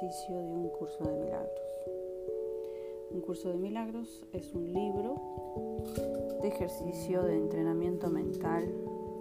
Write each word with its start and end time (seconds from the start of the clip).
ejercicio 0.00 0.36
de 0.40 0.54
un 0.54 0.68
curso 0.70 1.04
de 1.04 1.12
milagros. 1.12 1.50
Un 3.12 3.20
curso 3.20 3.50
de 3.50 3.56
milagros 3.56 4.24
es 4.32 4.54
un 4.54 4.72
libro 4.72 5.20
de 6.40 6.48
ejercicio 6.48 7.22
de 7.22 7.36
entrenamiento 7.36 8.08
mental 8.08 8.64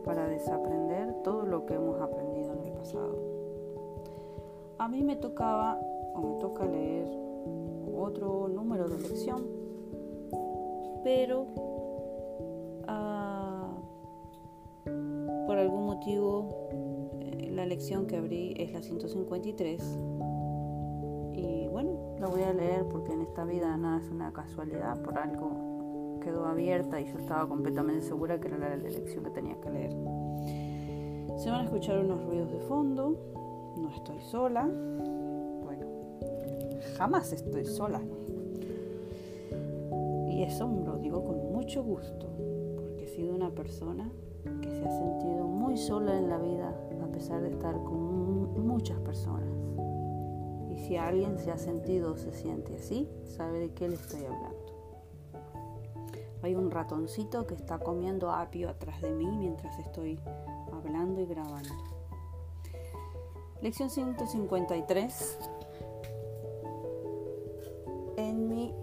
para 0.05 0.29
desaprender 0.29 1.21
todo 1.23 1.46
lo 1.46 1.65
que 1.65 1.73
hemos 1.73 2.00
aprendido 2.00 2.54
en 2.54 2.68
el 2.68 2.71
pasado. 2.73 3.18
A 4.78 4.88
mí 4.88 5.04
me 5.04 5.18
tocaba 5.18 5.78
o 6.15 6.21
me 6.21 6.39
toca 6.39 6.65
leer 6.65 7.09
otro 7.97 8.47
número 8.47 8.88
de 8.88 9.00
lección, 9.00 9.46
pero 11.04 11.47
ah, 12.88 13.68
por 15.46 15.57
algún 15.57 15.88
motivo 15.88 16.69
eh, 17.19 17.50
la 17.52 17.66
lección 17.66 18.07
que 18.07 18.16
abrí 18.16 18.54
es 18.57 18.71
la 18.71 18.82
153 18.82 19.82
y 19.82 20.18
la 22.19 22.28
voy 22.28 22.43
a 22.43 22.54
leer 22.54 22.86
porque 22.86 23.14
en 23.14 23.21
esta 23.21 23.46
vida 23.46 23.75
nada 23.78 24.00
es 24.00 24.09
una 24.11 24.33
casualidad, 24.33 25.01
por 25.01 25.18
algo 25.18 26.19
quedó 26.21 26.46
abierta 26.46 27.00
y 27.00 27.05
yo 27.05 27.18
estaba 27.18 27.47
completamente 27.47 28.01
segura 28.01 28.39
que 28.39 28.47
era 28.47 28.57
la 28.57 28.75
lección 28.75 29.23
que 29.23 29.29
tenía 29.29 29.60
que 29.61 29.69
leer. 29.69 29.91
Se 31.37 31.50
van 31.50 31.61
a 31.61 31.63
escuchar 31.63 32.00
unos 32.00 32.23
ruidos 32.25 32.52
de 32.52 32.59
fondo, 32.59 33.16
no 33.77 33.89
estoy 33.89 34.19
sola, 34.22 34.67
bueno, 35.63 35.86
jamás 36.97 37.31
estoy 37.31 37.66
sola. 37.66 38.02
Y 40.29 40.44
eso 40.44 40.67
lo 40.85 40.97
digo 40.97 41.23
con 41.23 41.53
mucho 41.53 41.83
gusto, 41.83 42.27
porque 42.75 43.05
he 43.05 43.07
sido 43.07 43.33
una 43.33 43.49
persona 43.49 44.09
que 44.61 44.69
se 44.69 44.85
ha 44.85 44.91
sentido 44.91 45.47
muy 45.47 45.77
sola 45.77 46.17
en 46.17 46.29
la 46.29 46.38
vida 46.38 46.75
a 47.01 47.07
pesar 47.07 47.41
de 47.41 47.49
estar 47.49 47.75
con 47.75 48.66
muchas 48.66 48.99
personas. 48.99 49.48
Si 50.89 50.97
alguien 50.97 51.37
se 51.37 51.51
ha 51.51 51.57
sentido 51.59 52.13
o 52.13 52.17
se 52.17 52.33
siente 52.33 52.75
así, 52.75 53.07
sabe 53.23 53.59
de 53.59 53.73
qué 53.75 53.87
le 53.87 53.93
estoy 53.93 54.25
hablando. 54.25 54.65
Hay 56.41 56.55
un 56.55 56.71
ratoncito 56.71 57.45
que 57.45 57.53
está 57.53 57.77
comiendo 57.77 58.31
apio 58.31 58.69
atrás 58.69 58.99
de 58.99 59.11
mí 59.11 59.27
mientras 59.27 59.77
estoy 59.77 60.19
hablando 60.73 61.21
y 61.21 61.27
grabando. 61.27 61.69
Lección 63.61 63.91
153. 63.91 65.37
En 68.17 68.47
mi 68.47 68.73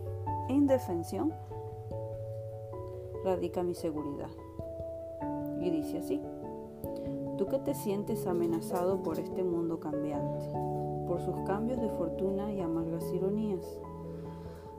indefensión 0.48 1.34
radica 3.24 3.64
mi 3.64 3.74
seguridad. 3.74 4.30
Y 5.60 5.70
dice 5.70 5.98
así, 5.98 6.22
tú 7.36 7.48
que 7.48 7.58
te 7.58 7.74
sientes 7.74 8.28
amenazado 8.28 9.02
por 9.02 9.18
este 9.18 9.42
mundo 9.42 9.80
cambiante, 9.80 10.38
por 11.06 11.20
sus 11.20 11.36
cambios 11.46 11.80
de 11.80 11.88
fortuna 11.90 12.52
y 12.52 12.60
amargas 12.60 13.12
ironías, 13.12 13.64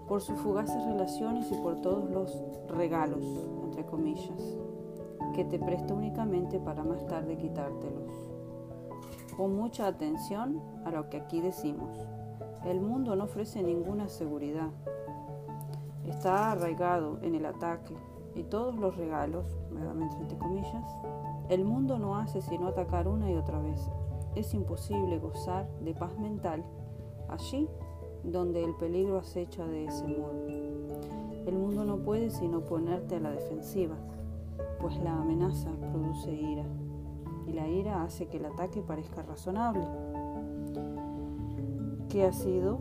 por 0.07 0.21
sus 0.21 0.39
fugaces 0.39 0.83
relaciones 0.85 1.51
y 1.51 1.55
por 1.55 1.81
todos 1.81 2.09
los 2.09 2.37
regalos, 2.69 3.25
entre 3.63 3.85
comillas, 3.85 4.57
que 5.33 5.45
te 5.45 5.59
presta 5.59 5.93
únicamente 5.93 6.59
para 6.59 6.83
más 6.83 7.05
tarde 7.07 7.37
quitártelos. 7.37 8.11
Con 9.35 9.55
mucha 9.55 9.87
atención 9.87 10.61
a 10.85 10.91
lo 10.91 11.09
que 11.09 11.17
aquí 11.17 11.41
decimos. 11.41 11.97
El 12.65 12.81
mundo 12.81 13.15
no 13.15 13.25
ofrece 13.25 13.61
ninguna 13.61 14.09
seguridad. 14.09 14.69
Está 16.07 16.51
arraigado 16.51 17.19
en 17.21 17.35
el 17.35 17.45
ataque 17.45 17.93
y 18.33 18.43
todos 18.43 18.75
los 18.77 18.97
regalos, 18.97 19.45
nuevamente 19.71 20.15
entre 20.17 20.37
comillas, 20.37 20.85
el 21.49 21.63
mundo 21.63 21.97
no 21.97 22.17
hace 22.17 22.41
sino 22.41 22.67
atacar 22.67 23.07
una 23.07 23.29
y 23.29 23.35
otra 23.35 23.59
vez. 23.59 23.79
Es 24.37 24.53
imposible 24.53 25.17
gozar 25.19 25.67
de 25.81 25.93
paz 25.93 26.17
mental 26.19 26.63
allí 27.27 27.67
donde 28.23 28.63
el 28.63 28.75
peligro 28.75 29.17
acecha 29.17 29.65
de 29.65 29.85
ese 29.85 30.07
modo. 30.07 30.47
El 31.45 31.57
mundo 31.57 31.85
no 31.85 31.97
puede 31.97 32.29
sino 32.29 32.61
ponerte 32.61 33.15
a 33.15 33.19
la 33.19 33.31
defensiva 33.31 33.95
pues 34.79 34.97
la 34.99 35.17
amenaza 35.19 35.71
produce 35.91 36.31
ira 36.31 36.65
y 37.47 37.53
la 37.53 37.67
ira 37.67 38.03
hace 38.03 38.27
que 38.27 38.37
el 38.37 38.45
ataque 38.45 38.81
parezca 38.81 39.23
razonable, 39.23 39.87
que 42.09 42.25
ha 42.25 42.33
sido 42.33 42.79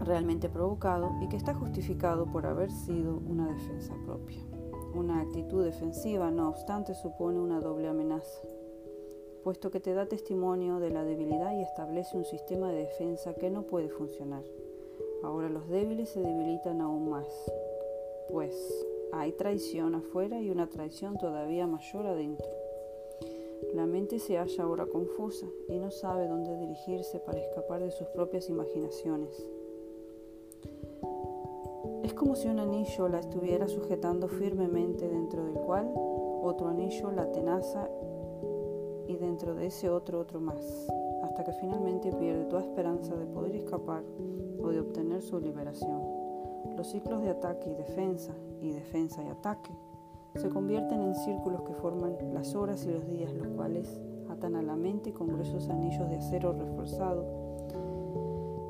realmente 0.00 0.48
provocado 0.48 1.12
y 1.20 1.28
que 1.28 1.36
está 1.36 1.54
justificado 1.54 2.26
por 2.26 2.46
haber 2.46 2.70
sido 2.70 3.18
una 3.28 3.46
defensa 3.52 3.94
propia. 4.04 4.40
Una 4.94 5.20
actitud 5.20 5.64
defensiva, 5.64 6.30
no 6.30 6.48
obstante, 6.48 6.94
supone 6.94 7.38
una 7.38 7.60
doble 7.60 7.88
amenaza, 7.88 8.40
puesto 9.44 9.70
que 9.70 9.78
te 9.78 9.92
da 9.92 10.06
testimonio 10.06 10.80
de 10.80 10.88
la 10.88 11.04
debilidad 11.04 11.52
y 11.52 11.60
establece 11.60 12.16
un 12.16 12.24
sistema 12.24 12.70
de 12.70 12.78
defensa 12.78 13.34
que 13.34 13.50
no 13.50 13.64
puede 13.64 13.90
funcionar. 13.90 14.42
Ahora 15.22 15.50
los 15.50 15.68
débiles 15.68 16.08
se 16.08 16.20
debilitan 16.20 16.80
aún 16.80 17.10
más, 17.10 17.28
pues 18.30 18.54
hay 19.12 19.32
traición 19.32 19.94
afuera 19.94 20.40
y 20.40 20.48
una 20.48 20.68
traición 20.70 21.18
todavía 21.18 21.66
mayor 21.66 22.06
adentro. 22.06 22.48
La 23.74 23.84
mente 23.86 24.18
se 24.18 24.38
halla 24.38 24.64
ahora 24.64 24.86
confusa 24.86 25.46
y 25.68 25.78
no 25.78 25.90
sabe 25.90 26.26
dónde 26.26 26.56
dirigirse 26.56 27.20
para 27.20 27.38
escapar 27.38 27.82
de 27.82 27.90
sus 27.90 28.08
propias 28.08 28.48
imaginaciones. 28.48 29.46
Es 32.02 32.14
como 32.14 32.34
si 32.34 32.48
un 32.48 32.60
anillo 32.60 33.08
la 33.08 33.20
estuviera 33.20 33.68
sujetando 33.68 34.28
firmemente 34.28 35.06
dentro 35.06 35.44
del 35.44 35.54
cual 35.54 35.90
otro 35.94 36.68
anillo 36.68 37.10
la 37.10 37.30
tenaza 37.30 37.90
y 39.08 39.16
dentro 39.16 39.54
de 39.54 39.66
ese 39.66 39.90
otro 39.90 40.20
otro 40.20 40.40
más, 40.40 40.88
hasta 41.22 41.44
que 41.44 41.52
finalmente 41.52 42.12
pierde 42.12 42.44
toda 42.44 42.62
esperanza 42.62 43.14
de 43.14 43.26
poder 43.26 43.54
escapar 43.56 44.02
o 44.62 44.68
de 44.68 44.80
obtener 44.80 45.22
su 45.22 45.38
liberación. 45.38 46.02
Los 46.76 46.88
ciclos 46.88 47.22
de 47.22 47.30
ataque 47.30 47.70
y 47.70 47.74
defensa 47.74 48.32
y 48.60 48.70
defensa 48.70 49.22
y 49.22 49.28
ataque 49.28 49.70
se 50.34 50.48
convierten 50.48 51.00
en 51.00 51.14
círculos 51.14 51.62
que 51.62 51.74
forman 51.74 52.16
las 52.32 52.54
horas 52.54 52.84
y 52.84 52.92
los 52.92 53.06
días, 53.06 53.32
los 53.32 53.48
cuales 53.48 54.00
atan 54.28 54.56
a 54.56 54.62
la 54.62 54.74
mente 54.74 55.12
con 55.12 55.28
gruesos 55.28 55.68
anillos 55.68 56.08
de 56.08 56.16
acero 56.16 56.52
reforzado 56.52 57.44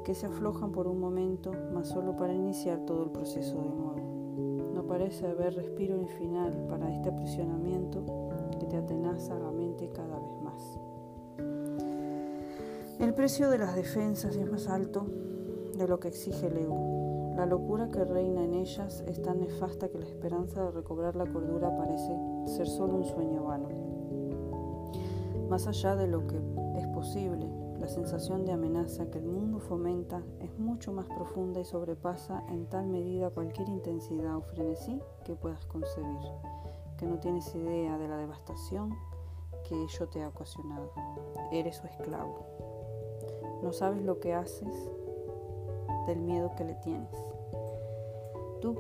que 0.05 0.15
se 0.15 0.27
aflojan 0.27 0.71
por 0.71 0.87
un 0.87 1.01
momento, 1.01 1.53
mas 1.72 1.89
solo 1.89 2.15
para 2.15 2.34
iniciar 2.34 2.81
todo 2.81 3.05
el 3.05 3.11
proceso 3.11 3.56
de 3.56 3.71
nuevo. 3.71 4.72
No 4.75 4.87
parece 4.87 5.27
haber 5.27 5.55
respiro 5.55 5.97
ni 5.97 6.09
final 6.09 6.53
para 6.69 6.93
este 6.93 7.09
aprisionamiento 7.09 8.05
que 8.61 8.66
te 8.66 8.77
atenaza 8.77 9.39
la 9.39 9.51
cada 9.93 10.19
vez 10.19 10.43
más. 10.43 10.79
El 13.01 13.12
precio 13.12 13.51
de 13.51 13.59
las 13.59 13.75
defensas 13.75 14.37
es 14.37 14.51
más 14.51 14.69
alto 14.69 15.07
de 15.77 15.89
lo 15.89 15.99
que 16.01 16.09
exige 16.09 16.47
el 16.47 16.57
ego. 16.57 17.33
La 17.37 17.45
locura 17.45 17.91
que 17.91 18.05
reina 18.05 18.45
en 18.45 18.55
ellas 18.55 19.03
es 19.09 19.21
tan 19.21 19.41
nefasta 19.41 19.89
que 19.89 19.99
la 19.99 20.07
esperanza 20.07 20.65
de 20.65 20.71
recobrar 20.71 21.17
la 21.17 21.27
cordura 21.27 21.77
parece 21.77 22.17
ser 22.47 22.69
solo 22.69 22.95
un 22.95 23.05
sueño 23.05 23.45
vano. 23.45 23.69
Más 25.49 25.67
allá 25.67 25.97
de 25.97 26.07
lo 26.07 26.27
que 26.27 26.37
es 26.79 26.87
posible, 26.89 27.47
la 27.81 27.89
sensación 27.89 28.47
de 28.47 28.53
amenaza 28.53 29.11
que 29.11 29.19
el 29.19 29.27
mundo 29.27 29.59
fomenta 29.59 30.23
es 30.41 30.57
mucho 30.59 30.93
más 30.93 31.07
profunda 31.07 31.61
y 31.61 31.65
sobrepasa 31.65 32.43
en 32.49 32.67
tal 32.67 32.87
medida 32.87 33.31
cualquier 33.31 33.69
intensidad 33.69 34.37
o 34.37 34.41
frenesí 34.41 35.01
que 35.25 35.34
puedas 35.34 35.67
concebir, 35.67 36.31
que 36.97 37.07
no 37.07 37.19
tienes 37.19 37.55
idea 37.55 37.99
de 37.99 38.09
la 38.09 38.17
devastación 38.17 38.95
que 39.69 39.75
ello 39.83 40.09
te 40.09 40.23
ha 40.23 40.29
ocasionado. 40.29 40.91
Eres 41.53 41.77
su 41.77 41.87
esclavo. 41.87 42.47
No 43.63 43.73
sabes 43.73 44.03
lo 44.03 44.21
que 44.21 44.35
haces 44.35 44.91
del 46.07 46.21
miedo 46.21 46.53
que 46.57 46.65
le 46.65 46.75
tienes. 46.75 47.15
Tú, 48.61 48.77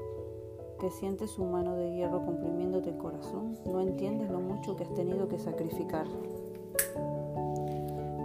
que 0.78 0.90
sientes 0.90 1.30
su 1.30 1.44
mano 1.44 1.76
de 1.76 1.94
hierro 1.94 2.24
comprimiéndote 2.24 2.90
el 2.90 2.98
corazón, 2.98 3.58
no 3.66 3.80
entiendes 3.80 4.30
lo 4.30 4.40
mucho 4.40 4.76
que 4.76 4.84
has 4.84 4.94
tenido 4.94 5.28
que 5.28 5.38
sacrificar. 5.38 6.06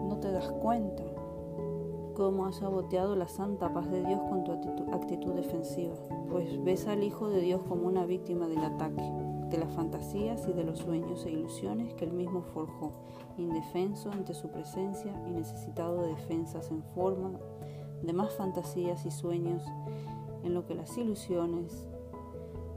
No 0.08 0.18
te 0.20 0.32
das 0.32 0.50
cuenta 0.62 1.04
cómo 2.16 2.46
has 2.46 2.58
saboteado 2.58 3.16
la 3.16 3.30
santa 3.30 3.72
paz 3.72 3.90
de 3.90 4.04
Dios 4.04 4.20
con 4.30 4.44
tu 4.44 4.52
actitud, 4.52 4.94
actitud 4.94 5.34
defensiva, 5.36 5.96
pues 6.30 6.62
ves 6.66 6.86
al 6.88 7.04
Hijo 7.04 7.30
de 7.30 7.40
Dios 7.40 7.62
como 7.70 7.88
una 7.88 8.06
víctima 8.06 8.50
del 8.50 8.60
ataque, 8.60 9.10
de 9.50 9.58
las 9.58 9.74
fantasías 9.74 10.48
y 10.48 10.54
de 10.54 10.64
los 10.64 10.80
sueños 10.80 11.26
e 11.26 11.32
ilusiones 11.32 11.94
que 11.96 12.06
él 12.06 12.14
mismo 12.14 12.42
forjó, 12.42 12.92
indefenso 13.38 14.12
ante 14.12 14.34
su 14.34 14.50
presencia 14.50 15.12
y 15.28 15.32
necesitado 15.32 16.02
de 16.02 16.10
defensas 16.10 16.70
en 16.72 16.84
forma 16.96 17.32
de 18.04 18.14
más 18.14 18.34
fantasías 18.34 19.06
y 19.06 19.12
sueños 19.12 19.64
en 20.44 20.54
lo 20.54 20.66
que 20.66 20.76
las 20.76 20.98
ilusiones 20.98 21.88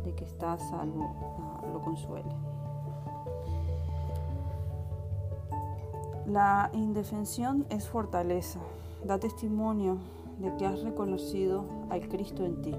de 0.04 0.14
que 0.14 0.24
está 0.24 0.54
a 0.54 0.58
salvo 0.58 1.14
ah, 1.38 1.62
lo 1.72 1.80
consuelen. 1.80 2.36
La 6.26 6.70
indefensión 6.72 7.66
es 7.68 7.88
fortaleza, 7.88 8.60
da 9.04 9.18
testimonio 9.18 9.98
de 10.38 10.54
que 10.56 10.66
has 10.66 10.82
reconocido 10.82 11.64
al 11.90 12.08
Cristo 12.08 12.44
en 12.44 12.62
ti. 12.62 12.74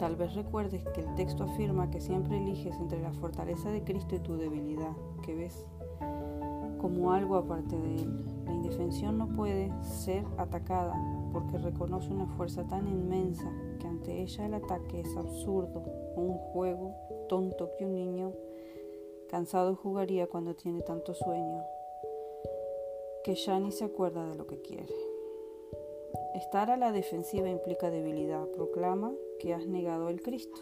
Tal 0.00 0.16
vez 0.16 0.34
recuerdes 0.34 0.82
que 0.94 1.02
el 1.02 1.14
texto 1.14 1.44
afirma 1.44 1.90
que 1.90 2.00
siempre 2.00 2.38
eliges 2.38 2.74
entre 2.80 3.02
la 3.02 3.12
fortaleza 3.12 3.70
de 3.70 3.84
Cristo 3.84 4.14
y 4.14 4.20
tu 4.20 4.38
debilidad, 4.38 4.96
que 5.22 5.34
ves 5.34 5.66
como 6.80 7.12
algo 7.12 7.36
aparte 7.36 7.78
de 7.78 7.96
él. 7.96 8.24
La 8.46 8.54
indefensión 8.54 9.18
no 9.18 9.28
puede 9.28 9.70
ser 9.82 10.24
atacada 10.38 10.94
porque 11.34 11.58
reconoce 11.58 12.10
una 12.10 12.26
fuerza 12.28 12.66
tan 12.66 12.88
inmensa 12.88 13.52
que 13.78 13.86
ante 13.88 14.22
ella 14.22 14.46
el 14.46 14.54
ataque 14.54 15.00
es 15.00 15.16
absurdo 15.18 15.82
un 16.16 16.32
juego 16.32 16.94
tonto 17.28 17.68
que 17.76 17.84
un 17.84 17.94
niño 17.94 18.32
cansado 19.28 19.76
jugaría 19.76 20.28
cuando 20.28 20.56
tiene 20.56 20.80
tanto 20.80 21.12
sueño 21.12 21.62
que 23.22 23.34
ya 23.34 23.60
ni 23.60 23.70
se 23.70 23.84
acuerda 23.84 24.26
de 24.26 24.34
lo 24.34 24.46
que 24.46 24.62
quiere. 24.62 24.94
Estar 26.36 26.70
a 26.70 26.78
la 26.78 26.90
defensiva 26.90 27.50
implica 27.50 27.90
debilidad, 27.90 28.46
proclama 28.48 29.12
que 29.40 29.54
has 29.54 29.66
negado 29.66 30.08
el 30.08 30.22
Cristo 30.22 30.60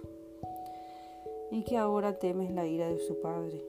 y 1.50 1.64
que 1.64 1.76
ahora 1.76 2.18
temes 2.18 2.50
la 2.52 2.66
ira 2.66 2.88
de 2.88 2.98
su 2.98 3.20
Padre, 3.20 3.62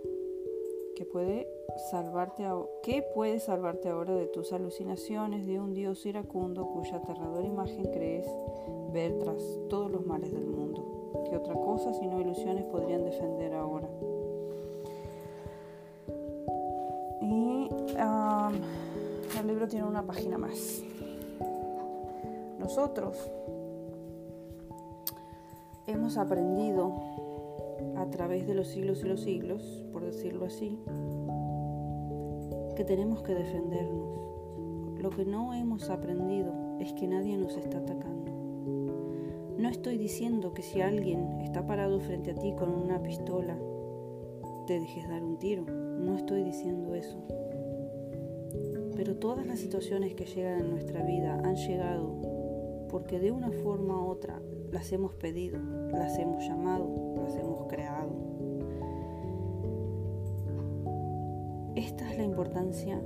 que 0.95 1.05
puede 1.05 1.47
salvarte 1.89 2.45
¿qué 2.83 3.01
puede 3.01 3.39
salvarte 3.39 3.89
ahora 3.89 4.13
de 4.15 4.27
tus 4.27 4.53
alucinaciones 4.53 5.47
de 5.47 5.59
un 5.59 5.73
Dios 5.73 6.05
iracundo 6.05 6.67
cuya 6.67 6.97
aterradora 6.97 7.45
imagen 7.45 7.85
crees 7.85 8.27
ver 8.93 9.17
tras 9.19 9.43
todos 9.69 9.91
los 9.91 10.05
males 10.05 10.31
del 10.31 10.45
mundo? 10.45 11.25
¿Qué 11.29 11.35
otra 11.35 11.55
cosa 11.55 11.93
sino 11.93 12.21
ilusiones 12.21 12.65
podrían 12.65 13.03
defender 13.03 13.53
ahora? 13.53 13.89
Y 17.21 17.69
el 19.39 19.47
libro 19.47 19.67
tiene 19.67 19.85
una 19.85 20.03
página 20.03 20.37
más. 20.37 20.83
Nosotros 22.59 23.15
hemos 25.89 26.17
aprendido 26.17 26.93
a 27.95 28.09
través 28.09 28.47
de 28.47 28.53
los 28.53 28.67
siglos 28.67 29.03
y 29.03 29.07
los 29.07 29.21
siglos, 29.21 29.85
por 29.91 30.05
decirlo 30.05 30.45
así, 30.45 30.79
que 32.75 32.83
tenemos 32.85 33.23
que 33.23 33.35
defendernos. 33.35 34.19
Lo 35.01 35.09
que 35.09 35.25
no 35.25 35.53
hemos 35.53 35.89
aprendido 35.89 36.53
es 36.79 36.93
que 36.93 37.07
nadie 37.07 37.37
nos 37.37 37.55
está 37.57 37.79
atacando. 37.79 38.31
No 39.57 39.67
estoy 39.67 39.97
diciendo 39.97 40.53
que 40.53 40.61
si 40.61 40.81
alguien 40.81 41.41
está 41.41 41.65
parado 41.65 41.99
frente 41.99 42.31
a 42.31 42.35
ti 42.35 42.53
con 42.57 42.69
una 42.69 43.01
pistola, 43.01 43.57
te 44.67 44.79
dejes 44.79 45.09
dar 45.09 45.23
un 45.23 45.37
tiro. 45.37 45.63
No 45.63 46.15
estoy 46.15 46.43
diciendo 46.43 46.95
eso. 46.95 47.17
Pero 48.95 49.15
todas 49.17 49.45
las 49.45 49.59
situaciones 49.59 50.13
que 50.13 50.25
llegan 50.25 50.59
en 50.61 50.71
nuestra 50.71 51.03
vida 51.03 51.41
han 51.43 51.55
llegado 51.55 52.87
porque 52.89 53.19
de 53.19 53.31
una 53.31 53.51
forma 53.51 54.01
u 54.01 54.07
otra 54.07 54.41
las 54.71 54.91
hemos 54.91 55.13
pedido, 55.15 55.59
las 55.91 56.17
hemos 56.17 56.43
llamado, 56.45 57.15
las 57.23 57.35
hemos 57.35 57.67
creado. 57.67 58.09
Esta 61.75 62.11
es 62.11 62.17
la 62.17 62.23
importancia 62.23 63.01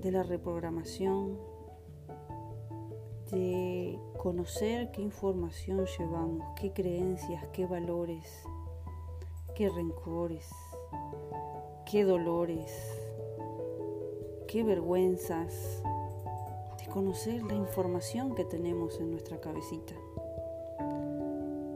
de 0.00 0.10
la 0.10 0.22
reprogramación, 0.22 1.38
de 3.30 3.98
conocer 4.18 4.90
qué 4.92 5.02
información 5.02 5.84
llevamos, 5.98 6.46
qué 6.60 6.72
creencias, 6.72 7.46
qué 7.48 7.66
valores, 7.66 8.44
qué 9.54 9.68
rencores, 9.68 10.48
qué 11.90 12.04
dolores, 12.04 12.72
qué 14.46 14.62
vergüenzas, 14.62 15.82
de 16.78 16.86
conocer 16.92 17.42
la 17.42 17.54
información 17.54 18.34
que 18.34 18.44
tenemos 18.44 19.00
en 19.00 19.10
nuestra 19.10 19.40
cabecita. 19.40 19.94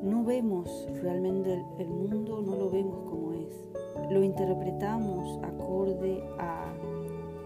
No 0.02 0.24
vemos 0.24 0.88
realmente 1.02 1.64
el 1.78 1.88
mundo, 1.88 2.42
no 2.42 2.56
lo 2.56 2.70
vemos 2.70 3.02
como 3.08 3.32
es. 3.32 3.68
Lo 4.10 4.22
interpretamos 4.22 5.38
acorde 5.44 6.22
a, 6.38 6.72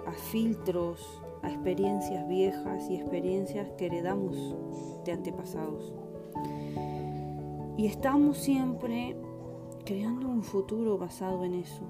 a 0.06 0.12
filtros, 0.12 1.22
a 1.42 1.50
experiencias 1.50 2.26
viejas 2.28 2.88
y 2.88 2.96
experiencias 2.96 3.68
que 3.76 3.86
heredamos 3.86 4.56
de 5.04 5.12
antepasados. 5.12 5.92
Y 7.76 7.86
estamos 7.86 8.38
siempre 8.38 9.16
creando 9.84 10.28
un 10.28 10.42
futuro 10.42 10.96
basado 10.96 11.44
en 11.44 11.54
eso. 11.54 11.82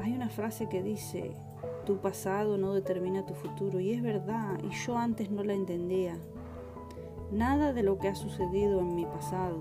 Hay 0.00 0.12
una 0.12 0.28
frase 0.28 0.68
que 0.68 0.82
dice, 0.82 1.32
tu 1.84 1.98
pasado 1.98 2.58
no 2.58 2.74
determina 2.74 3.24
tu 3.24 3.34
futuro, 3.34 3.80
y 3.80 3.92
es 3.92 4.02
verdad, 4.02 4.58
y 4.62 4.70
yo 4.84 4.96
antes 4.96 5.30
no 5.30 5.44
la 5.44 5.54
entendía. 5.54 6.18
Nada 7.30 7.72
de 7.72 7.82
lo 7.82 7.98
que 7.98 8.08
ha 8.08 8.14
sucedido 8.14 8.80
en 8.80 8.94
mi 8.94 9.04
pasado, 9.04 9.58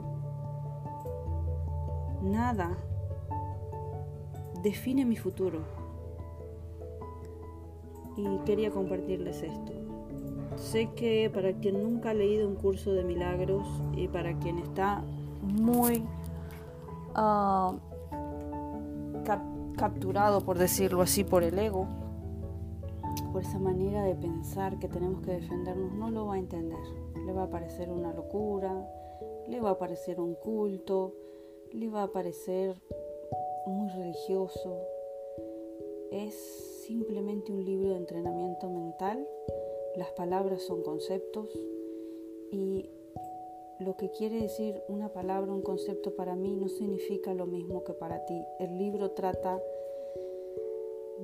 nada 2.22 2.78
define 4.64 5.06
mi 5.06 5.16
futuro. 5.16 5.60
Y 8.16 8.40
quería 8.46 8.72
compartirles 8.72 9.44
esto. 9.44 9.74
Sé 10.56 10.90
que 10.96 11.30
para 11.32 11.54
quien 11.54 11.84
nunca 11.84 12.12
ha 12.12 12.14
leído 12.14 12.48
un 12.48 12.56
curso 12.56 12.94
de 12.94 13.04
milagros 13.04 13.68
y 13.96 14.08
para 14.08 14.38
quien 14.40 14.58
está 14.58 15.04
muy 15.42 16.04
ah, 17.14 17.74
capturado, 19.78 20.42
por 20.42 20.58
decirlo 20.58 21.02
así, 21.02 21.24
por 21.24 21.44
el 21.44 21.60
ego, 21.60 21.88
por 23.38 23.46
esa 23.46 23.60
manera 23.60 24.04
de 24.04 24.16
pensar 24.16 24.80
que 24.80 24.88
tenemos 24.88 25.22
que 25.22 25.34
defendernos, 25.34 25.94
no 25.94 26.10
lo 26.10 26.26
va 26.26 26.34
a 26.34 26.40
entender. 26.40 26.80
Le 27.24 27.32
va 27.34 27.44
a 27.44 27.50
parecer 27.52 27.92
una 27.92 28.12
locura, 28.12 28.90
le 29.48 29.62
va 29.62 29.70
a 29.70 29.78
parecer 29.78 30.20
un 30.20 30.34
culto, 30.34 31.14
le 31.72 31.88
va 31.88 32.02
a 32.02 32.08
parecer 32.08 32.82
muy 33.68 33.90
religioso. 33.90 34.82
Es 36.10 36.34
simplemente 36.88 37.52
un 37.52 37.64
libro 37.64 37.90
de 37.90 37.98
entrenamiento 37.98 38.72
mental. 38.72 39.28
Las 39.98 40.10
palabras 40.14 40.64
son 40.64 40.82
conceptos 40.82 41.48
y 42.52 42.90
lo 43.80 43.98
que 43.98 44.10
quiere 44.10 44.42
decir 44.42 44.82
una 44.88 45.10
palabra, 45.10 45.54
un 45.54 45.62
concepto 45.62 46.16
para 46.16 46.36
mí 46.36 46.56
no 46.56 46.70
significa 46.70 47.36
lo 47.36 47.46
mismo 47.46 47.84
que 47.84 47.94
para 47.94 48.26
ti. 48.26 48.42
El 48.58 48.80
libro 48.80 49.12
trata 49.12 49.62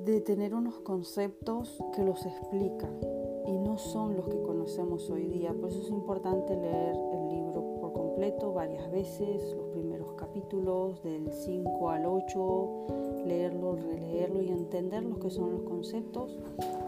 de 0.05 0.19
tener 0.19 0.53
unos 0.53 0.79
conceptos 0.79 1.79
que 1.95 2.03
los 2.03 2.25
explican 2.25 2.99
y 3.47 3.57
no 3.57 3.77
son 3.77 4.17
los 4.17 4.27
que 4.27 4.41
conocemos 4.41 5.09
hoy 5.09 5.27
día. 5.27 5.53
Por 5.53 5.69
eso 5.69 5.81
es 5.81 5.89
importante 5.89 6.55
leer 6.57 6.95
el 7.13 7.29
libro 7.29 7.77
por 7.79 7.93
completo 7.93 8.53
varias 8.53 8.91
veces, 8.91 9.55
los 9.55 9.67
primeros 9.67 10.13
capítulos 10.15 11.01
del 11.03 11.31
5 11.31 11.89
al 11.89 12.05
8, 12.05 13.23
leerlo, 13.25 13.75
releerlo 13.77 14.41
y 14.41 14.49
entender 14.49 15.03
lo 15.03 15.19
que 15.19 15.29
son 15.29 15.51
los 15.51 15.61
conceptos 15.61 16.37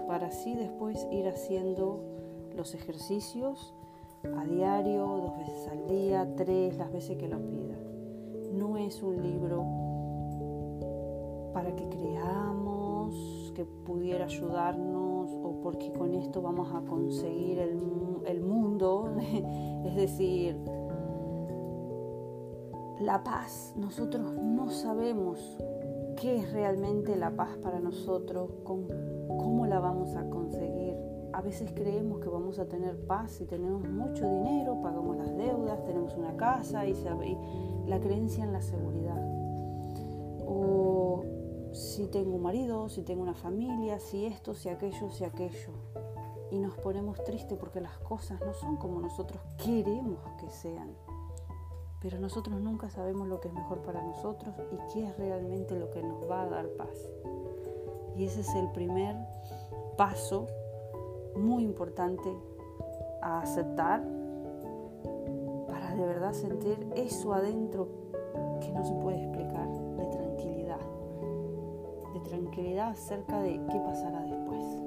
para 0.08 0.28
así 0.28 0.54
después 0.54 1.08
ir 1.12 1.28
haciendo 1.28 2.02
los 2.54 2.74
ejercicios 2.74 3.74
a 4.38 4.44
diario, 4.44 5.06
dos 5.06 5.38
veces 5.38 5.68
al 5.70 5.88
día, 5.88 6.36
tres, 6.36 6.78
las 6.78 6.92
veces 6.92 7.18
que 7.18 7.30
lo 7.30 7.38
pida. 7.38 7.78
No 8.54 8.78
es 8.78 9.02
un 9.02 9.22
libro 9.22 9.64
para 11.54 11.74
que 11.74 11.88
creamos 11.88 12.85
que 13.56 13.66
pudiera 13.66 14.26
ayudarnos 14.26 15.30
o 15.32 15.60
porque 15.62 15.92
con 15.92 16.14
esto 16.14 16.42
vamos 16.42 16.72
a 16.74 16.82
conseguir 16.82 17.60
el, 17.60 17.80
el 18.26 18.42
mundo, 18.42 19.12
es 19.86 19.96
decir, 19.96 20.58
la 23.00 23.24
paz. 23.24 23.74
Nosotros 23.78 24.36
no 24.36 24.70
sabemos 24.70 25.40
qué 26.18 26.38
es 26.38 26.52
realmente 26.54 27.16
la 27.16 27.36
paz 27.36 27.58
para 27.62 27.80
nosotros, 27.80 28.52
cómo 28.64 29.66
la 29.66 29.80
vamos 29.80 30.16
a 30.16 30.30
conseguir. 30.30 30.96
A 31.34 31.42
veces 31.42 31.72
creemos 31.76 32.20
que 32.20 32.30
vamos 32.30 32.60
a 32.60 32.66
tener 32.66 32.98
paz 33.08 33.32
si 33.32 33.46
tenemos 33.46 33.88
mucho 33.90 34.26
dinero, 34.30 34.82
pagamos 34.82 35.18
las 35.18 35.36
deudas, 35.36 35.84
tenemos 35.84 36.16
una 36.16 36.36
casa 36.38 36.86
y 36.88 36.96
la 37.86 38.00
creencia 38.00 38.44
en 38.44 38.54
la 38.54 38.62
seguridad. 38.62 39.05
Si 41.96 42.08
tengo 42.08 42.36
un 42.36 42.42
marido, 42.42 42.90
si 42.90 43.04
tengo 43.04 43.24
una 43.24 43.36
familia, 43.36 44.00
si 44.00 44.26
esto, 44.26 44.54
si 44.54 44.68
aquello, 44.68 45.10
si 45.12 45.24
aquello. 45.24 45.72
Y 46.52 46.60
nos 46.60 46.76
ponemos 46.76 47.24
tristes 47.24 47.58
porque 47.58 47.80
las 47.80 47.98
cosas 48.00 48.42
no 48.42 48.54
son 48.54 48.76
como 48.76 49.00
nosotros 49.00 49.42
queremos 49.64 50.20
que 50.38 50.50
sean. 50.50 50.94
Pero 52.02 52.20
nosotros 52.20 52.60
nunca 52.60 52.90
sabemos 52.90 53.30
lo 53.30 53.40
que 53.40 53.48
es 53.48 53.54
mejor 53.54 53.82
para 53.82 54.02
nosotros 54.02 54.54
y 54.74 54.94
qué 54.94 55.08
es 55.08 55.18
realmente 55.18 55.80
lo 55.80 55.90
que 55.90 56.04
nos 56.04 56.30
va 56.30 56.42
a 56.42 56.50
dar 56.50 56.68
paz. 56.72 57.10
Y 58.18 58.26
ese 58.26 58.42
es 58.42 58.54
el 58.56 58.70
primer 58.72 59.16
paso 59.96 60.48
muy 61.38 61.64
importante 61.64 62.30
a 63.22 63.40
aceptar 63.40 64.04
para 65.66 65.96
de 65.96 66.06
verdad 66.06 66.34
sentir 66.34 66.92
eso 66.98 67.34
adentro 67.34 67.88
que 68.60 68.70
no 68.74 68.84
se 68.84 68.94
puede 68.96 69.24
explicar 69.24 69.65
tranquilidad 72.26 72.90
acerca 72.90 73.42
de 73.42 73.54
qué 73.54 73.80
pasará 73.80 74.22
después. 74.22 74.85